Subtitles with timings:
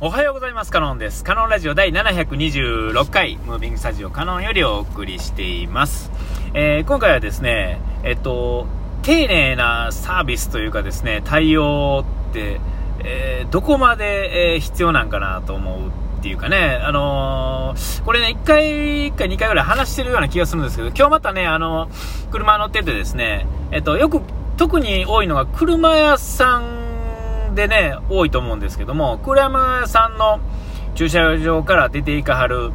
[0.00, 0.70] おはようございます。
[0.70, 1.24] カノンです。
[1.24, 6.12] カノンラジオ第726回、ムービングスタジオカノンよりお送りしています。
[6.54, 8.68] えー、今回はですね、えっと、
[9.02, 12.60] 丁寧なサービスというかですね、対応って、
[13.00, 15.88] えー、どこまで、えー、必要なんかなと思う
[16.20, 21.88] っていうかね、あのー、これね、1回か2回ぐらい話してるような気がするんですけど、今日またね、あの
[22.30, 24.20] 車乗っててですね、えっと、よく、
[24.56, 26.77] 特に多いのが車屋さん
[27.58, 30.38] でね、多いと思うんですけども、倉山さんの
[30.94, 32.70] 駐車場から出ていかはる、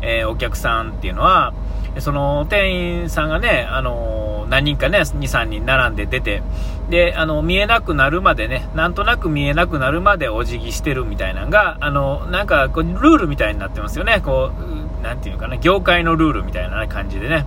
[0.00, 1.52] えー、お客さんっていうのは、
[1.98, 2.72] その店
[3.02, 6.44] 員さんがね、あのー、何人かね、2、3人並んで出て、
[6.88, 14.22] で、あの、見えなくなるまでね、なんとなく見えなくなるまでお辞儀してるみたいなのが、あの、なんか、こう、ルールみたいになってますよね。
[14.24, 14.52] こ
[15.00, 17.44] う、なんていうかな、業界のルールみたいな感じでね。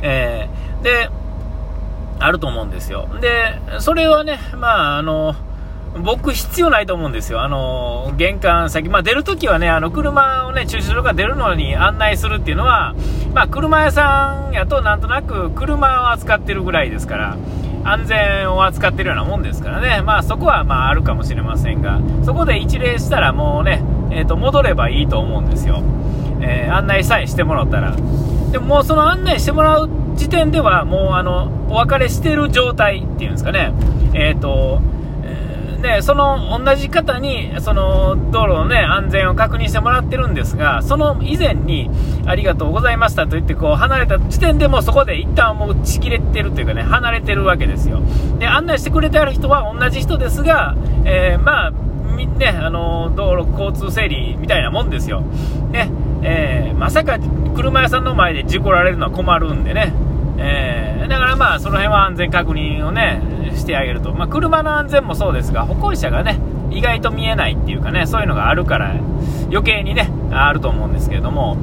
[0.00, 1.10] えー、で、
[2.18, 3.08] あると思うんですよ。
[3.20, 5.34] で、それはね、まあ、あの、
[5.98, 7.42] 僕必要ないと思うんですよ。
[7.42, 12.94] あの、玄関先、まあ、出るときはね、あの、車をね、駐車場から出るのに案内するっていうのは、
[13.34, 17.36] まあ、車屋さんやとなんとなく車を扱ってるぐらいですから、
[17.82, 25.82] 安全を扱ってるようなもんですからね、まあ、そこはまあ、あるかもしれませんが、そこで一礼したらもうね、え、ー、と、戻ればいいと思うんですよ。
[26.40, 27.96] えー、案内さえしてもらったら。
[28.52, 33.72] でももうその案内してもらう時点では、もうあの、お別れしてる状態っていうんですかね、
[34.12, 34.82] えっ、ー、と、
[35.80, 41.90] で、その同じ方に、その道路のね、安全を確認してもらってるんですが、その以前に、
[42.26, 48.00] ありがとうございましたと言って、こう、離れた時点でもうそこで一旦もう打ち切れてるというかね、離れてるわけですよ。
[48.38, 55.22] で、案内してくれてある人は同じ人ですが、えー、まあ、ね、あの道路交通整理みたいなもんですよ。
[55.70, 55.90] ね、
[56.22, 57.18] えー、まさか
[57.56, 59.92] 車屋さんの前で事故られるのは困るんでね、
[60.36, 63.22] えー、だからまあ、その辺は安全確認をね、
[63.56, 64.12] してあげると。
[64.12, 66.38] まあ、車の安全もそうですが、歩行者がね、
[66.70, 68.94] 意外と見えないっていうかね、そういうのがあるから、
[69.50, 71.58] 余計にね、あると思うんですけれども、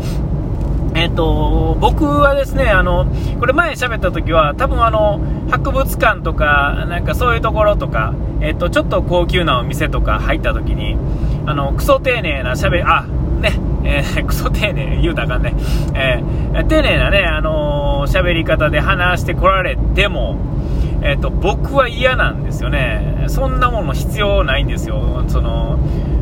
[0.95, 3.05] えっ、ー、と、僕はですね、あの、
[3.39, 10.97] これ前喋った時は、多分あの、博物館とか、なんかそういうところとか、えっ、ー、と、ちょっと高級なお店とか入った時に、
[11.45, 13.05] あの、クソ丁寧な喋り、あ、
[13.41, 15.53] ね、えー、 クソ丁寧言うたらあかんね、
[15.93, 20.37] えー、丁寧なね、あのー、喋り方で話してこられても、
[21.01, 23.25] えっ、と、僕は嫌なんですよね。
[23.27, 25.23] そんなもの必要ないんですよ。
[25.27, 25.79] その、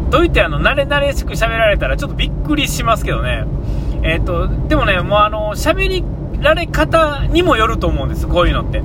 [0.10, 3.46] どういってあの、慣れ慣れしく喋られたらちょっとびっくりしますけどね。
[4.04, 6.04] えっ、と、でもね、もうあの、喋り
[6.40, 8.82] られ方にもよると思うんです、こういうのって。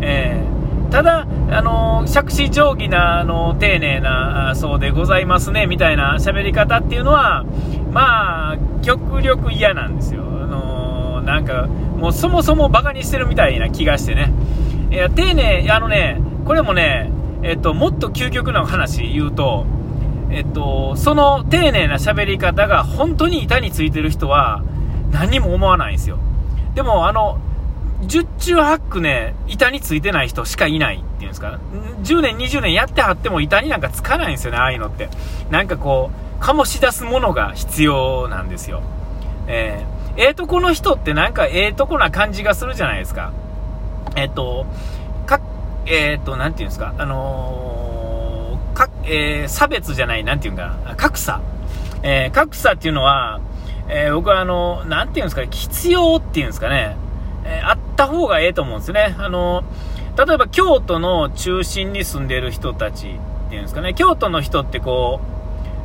[0.00, 0.58] えー
[0.90, 7.44] ただ、あの杓子定規な、あの丁寧な、そうでございますね、みたいな喋り方っていうのは、
[7.92, 10.22] まあ、極力嫌なんですよ。
[10.22, 14.32] あのなんか、もうそもそもバカにしてるみたいな気がしてね。
[14.90, 17.10] いや、丁寧、あのね、これもね、
[17.42, 19.66] えっと、もっと究極な話言うと、
[20.30, 24.62] えっと、その丁寧な喋り方が本当に板についてる人は
[25.10, 26.18] 何も思わないんですよ。
[26.74, 27.38] でも、あの、
[28.02, 31.58] 十中八九ね、板についてない人しかいないっていうんですか、
[32.02, 35.08] 10年、20年やってはっても板になんかつかないんですよね、ああいうのって。
[35.50, 36.10] なんかこ
[36.40, 38.82] う、醸し出すものが必要なんですよ。
[39.48, 43.32] えー、えー、とこの人ってなんかええ、とこな感じがするじゃないですか。
[44.18, 44.66] えっ、と、
[45.26, 45.40] か、
[45.86, 51.40] えっ、と、なんていうんですか、あのか、え差別じゃない、なんていうんかな、格差。
[52.02, 53.40] え格差っていうのは、
[53.88, 56.96] え僕はあの、なんていうんですか、必要っていうんですかね、
[57.44, 59.14] えあった方がええと思うんですね。
[59.18, 59.62] あの、
[60.16, 65.20] 例えば京都の中心に住んでる人たちっていうんですかね、京都の人ってこ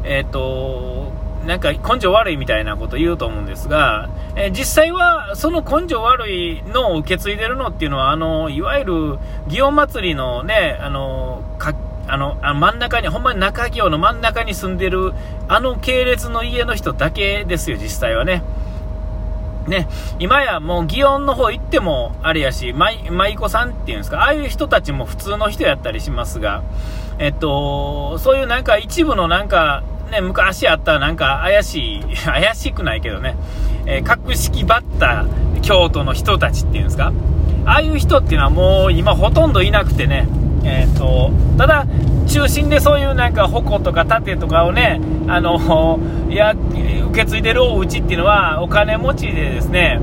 [0.03, 1.11] う、えっ、ー、と、
[1.45, 8.93] なんか根性悪いみたいなこと言うと思うんですが、え、実際はその根性悪いのを受け継いでるのっていうのは、あの、いわゆる
[9.47, 11.73] 祇園祭りのね、あの、か
[12.07, 15.13] あの、あ真ん中に、ほんまに中京の真ん中に住んでる、
[15.47, 18.43] あの系列の家の人だけですよ、実際はね。
[19.67, 19.87] ね、
[20.19, 26.63] 今やもう祇園の方行ってもあれやし、舞妓さんっていうんですか、ああいう人たちも普通の人やったりしますが、
[27.17, 33.35] えっと、そういうなんか一部のなんか、ね、昔あったなんか怪しい、 怪しくないけどね、
[33.87, 35.25] えー、格式ばった
[35.63, 37.11] 京都の人たちっていうんですか、
[37.65, 40.27] ああいう人っていうのはもう今ほとんどいなくてね、
[40.63, 41.85] えーと、ただ、
[42.27, 45.99] 中心でそういうなんか矛とか盾とかをね、あの
[46.29, 46.53] い や
[47.09, 49.99] 受け継いでるお家っていうのはお金持ちでですね、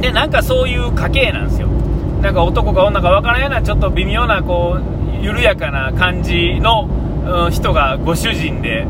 [0.00, 1.68] でなんかそういう家系なんですよ、
[2.22, 6.88] なんか男か女か分からないような、ちょっと微妙なこう緩やかな感じの、
[7.24, 8.86] うん、人がご主人で、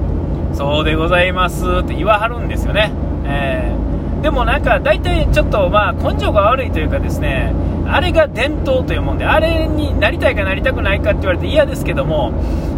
[0.52, 2.92] そうでございますって言わはるんですよね。
[3.26, 3.84] えー
[4.24, 7.52] でもなんか大体ちょっとまあ根性が悪いというかですね
[7.86, 12.32] あれが伝統というもんであれになりたいかなりたくないかって言われて嫌ですけども、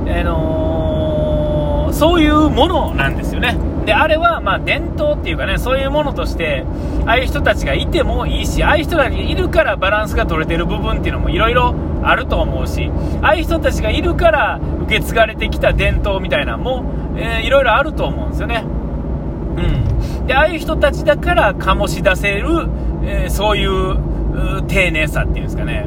[0.08, 3.56] あのー、そういうものなんですよね。
[3.86, 6.64] で、あれは、まあ、伝統っていうかね、そういうものとして、
[7.06, 11.72] ああいう人たちがいてもいいし、ああいう人たちがいるからバランスが取れてる部分っていうのもいろいろ
[12.02, 12.90] あると思うし、
[13.22, 16.84] ああいう人たちがいるから受け継がれてきた伝統みたいなのも、
[17.16, 18.64] えー、いろいろあると思うんですよね。
[18.64, 20.26] うん。
[20.26, 22.68] で、ああいう人たちだから醸し出せる、
[23.04, 25.86] えー、そういう丁寧さっていうんですかね。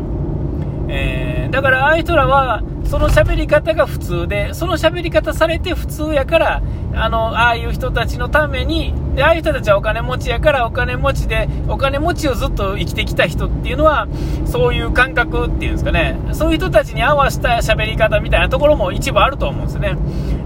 [0.89, 6.61] えー、だからああいう人らは、その喋り方が普通で、その喋り方されて普通やから、
[6.95, 14.07] あの、ああいう人たちのために、で、ああいう人たちはお金持ちやからお金持ちで、お金持ちをずっと生きてきた人っていうのは、
[14.45, 19.95] そういう感覚っていうんですかね、そういう人たちに合わせた喋り方みたいなところも一部あると思うんですね。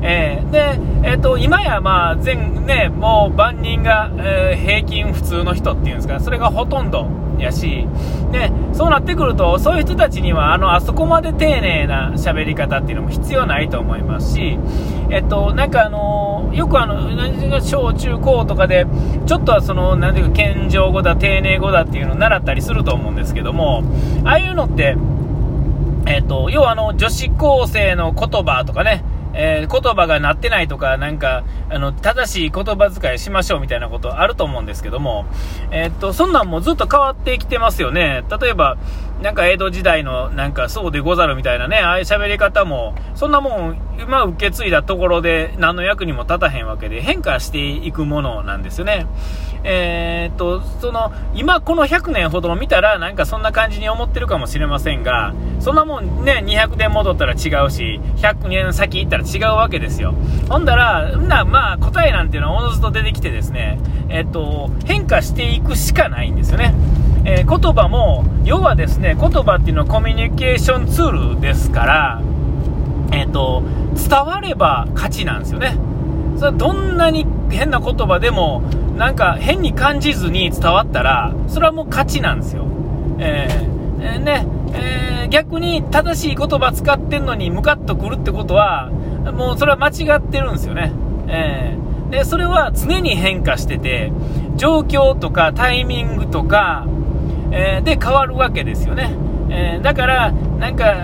[0.02, 7.08] えー、で、えっ、ー、と、今やまあ、全、ね、もう万人が、えー、平均普通の人っていうんですか、それがほとんど
[7.44, 7.88] やし、
[8.32, 14.58] で、そうなってくると、そういう人たちには、あの、あそこまで丁寧な喋り方っていうのも必要ないと思いますし、
[15.10, 18.88] えっと、なんかあの、よくあの、小中高とかで、
[19.26, 23.84] ちょっとはその、なんていうか、謙譲語だ、丁寧語だっていうのを習ったりすると思うんですけども、
[24.26, 24.96] ああいうのって、
[26.06, 29.04] えっと、要はあの、女子高生の言葉とかね、
[29.34, 35.26] えー、言葉がなってないとか、なんか、あの、正しい言葉遣いしましょうみたいなことあると思うんですけども、
[35.72, 38.24] えー、っと、そんなんもずっと変わってきてますよね。
[38.40, 38.78] 例えば、
[39.22, 49.06] なんか江戸時代のなんかそうでござるみたいなね、ああいう喋り方も、そんなもん、今受け継いだところで何の役にも立たへんわけで変化していくものなんですよね。
[49.64, 60.14] えー、っと、その、今この100年ほど見たらなんかそんな感じに思ってるかもしれませんが、そんなもんね、200年戻ったら違うし、100年先行ったら違うわけですよ。
[60.50, 63.80] ほんだら、な、まあ答えなんていうのはおのずと出てきてですね、
[64.10, 66.74] えっと、変化していくしかないんですよね。
[67.26, 72.22] えー、言葉も、要はですね、言葉っていうのはコミュニケーションツールですから、
[73.14, 73.64] え、ー、と、
[73.96, 75.78] 伝われば勝ちなんですよね。
[76.38, 78.62] それどんなに変な言葉でも、
[78.98, 82.66] なんか変に感じずに伝わったら、それはもう勝ちなんですよ。
[83.20, 83.48] え、
[84.02, 88.90] えー、ね、えー、逆に正しい言葉使ってんのにムカッとくるってことは、
[89.34, 90.92] もうそれは間違ってるんですよね。
[91.28, 94.12] えー、で、それは常に変化してて、
[94.56, 96.86] 状況とかタイミングとか、
[97.54, 99.16] えー、で変わるわけですよね。
[99.50, 100.96] えー、だから、なんか、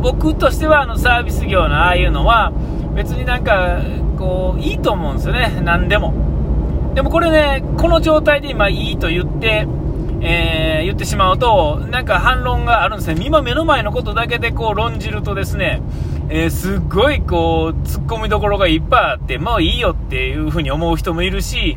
[0.00, 2.52] 僕としてはあのサービス業のああいうのは、
[2.94, 3.80] 別になんか、
[4.16, 6.14] こう、いいと思うんですよね、何でも。
[6.94, 9.66] でもこれね、この状態で今いいと言って、
[10.20, 13.22] えー、言ってしまうと、なんか反論があるんですね。
[13.26, 15.82] 今目の前のことだけでこう論じるとですね、
[16.28, 21.76] えー、すっごいこう、突っ込みどころがいっぱいあって、もういいよっていうふうに思う人もいるし、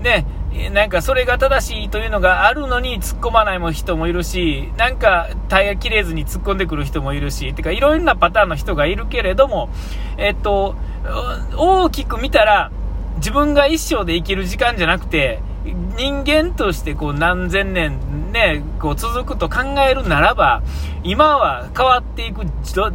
[0.00, 0.24] ね、
[0.72, 9.68] なんかそれが正しいというのがあるのに突っ込まない人もいるし、なんかタイヤ切れずに突っ込んでくる人もいるし、てかいろんなパターンの人がいるけれども、
[10.16, 10.76] えっと、
[11.56, 12.70] 大きく見たら
[13.16, 15.40] 自分が一生で生きる時間じゃなくて、
[15.96, 18.00] 人間としてこう何千年
[18.32, 20.62] ね、こう続くと考えるならば、
[21.02, 22.46] 今は変わっていく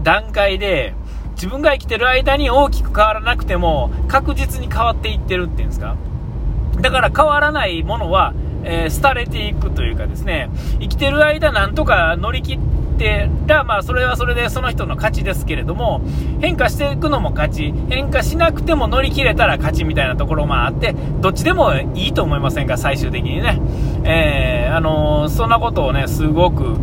[0.03, 0.93] 段階で、
[1.35, 5.95] 自分が生きてる間に大きく変わらなくても確実に変わっていってるっていうんですか？
[6.81, 8.33] だから変わらないものは、
[8.63, 10.49] えー、廃れていくというかですね、
[10.79, 12.59] 生きてる間なんとか乗り切っ
[12.97, 16.01] てら、まあそれはそれでその人の勝ちですけれども、
[16.41, 23.59] 変化していくのも勝ち、変化しなくても乗り切れたら勝ちみたいなところもあって、どっちでもいいと思いませんか、最終的にね。
[24.05, 26.77] えー、あのー、そんなことをね、すごく、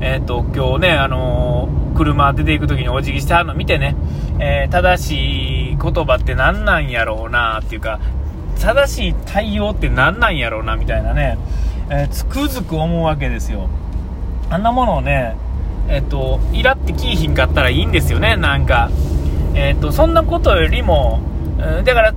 [0.00, 3.96] えっ、と、今日ね、あの車出ていく時にお辞儀してはるの見てね、
[4.38, 7.98] え正しい言葉って何なんやろうなっていうか、
[8.60, 11.38] 正しい対応って何なんやろうなみたいなね、
[11.90, 13.68] えー、つくづく思うわけですよ。
[14.50, 15.36] あんなものをね、
[15.88, 18.90] えっ、ー、と、イラってきいひんかったらいいんですよね、なんか。
[19.54, 21.20] えっ、ー、と、そんなことよりも、
[21.84, 22.14] だから、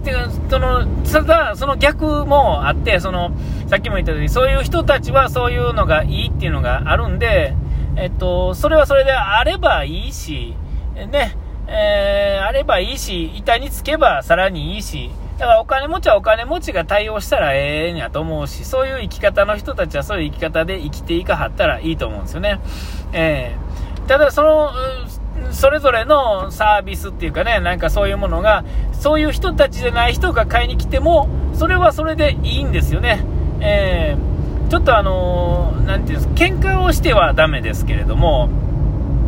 [0.50, 3.31] その、ただ、その逆もあって、その、
[3.67, 7.53] さっきも言ったように、そういう人たちはそういうのがいいっていうのがあるんで、
[7.96, 10.55] えっと、それはそれであればいいし、
[10.96, 11.36] ね、
[11.67, 22.60] えー、あればいいし、板につけばさらにいいし、だからお金持ちはお金持ちが対応したらええんやと思うし、そういう生き方の人たちはそういう生き方で生きていかはったらいいと思うんですよね。
[23.13, 24.72] えー、ただその、
[25.53, 33.24] それぞれのサービスっていうかね、なんかそういうものが、そういう人たちじゃない人が買いに来ても、それはそれでいいんですよね。
[33.62, 38.50] えー、ちょっとあのー、なんていうんですか喧嘩をしてはダメですけれども、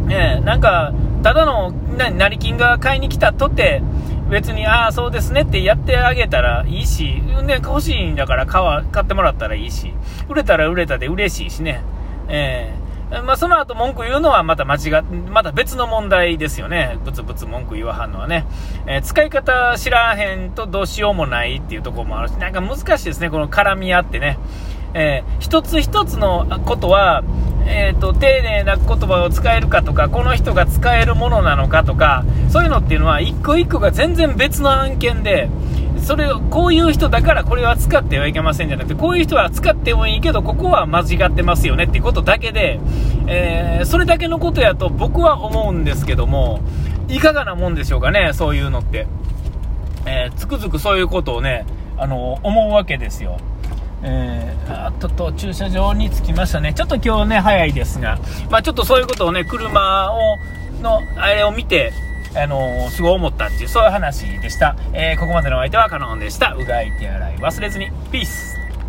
[0.10, 0.91] えー、なんか、
[1.24, 3.82] ただの、な、成金が買いに来たとて、
[4.31, 9.93] 別に、ああ、そうですねってやってあげたらいいし、ね、欲しいんだから買買ってもらったらいいし、
[10.29, 11.83] 売れたら売れたで嬉しいしね。
[12.29, 16.97] えー、まあ、その後文句言うのはまた間違また別の問題ですよね。
[17.03, 18.45] ブツブツ文句言わはんのはね。
[18.88, 24.39] えー、使い方知らへんとどうしようもないっていうところもあるし、なんか難しいですね、この絡み合ってね。
[24.93, 27.24] えー、一つ一つのことは、
[27.65, 35.50] えーと、丁寧な言葉を使えるかとか、この人が使えるものなのかとか、そういうのっていうのは、一個一個が全然別の案件で、
[35.98, 42.79] それを、こういう人だからこれは使ってはいけませんじゃなくて、こういう人は使ってもいいけど、ここは間違ってますよねっていうことだけで、
[43.27, 46.60] えー、それだけのことやと僕は思うんですけども、
[47.07, 49.07] いかがなもんでしょうかね、そういうのって。
[50.05, 51.65] えー、つくづくそういうことをね、
[51.98, 53.38] あの思うわけですよ。
[54.03, 56.74] えー、あとと駐車場に着きましたね。
[56.74, 60.39] ちょっと今日ね、早いですが、まあちょっとそういうことをね、車を、
[60.81, 61.93] の、あれを見て、
[62.36, 64.75] あのー、すごい思ったっていう、そういう話でした。
[64.93, 66.53] えー、ここまでのお相手はカノンでした。
[66.53, 67.91] うがい手洗い忘れずに。
[68.12, 68.61] ピース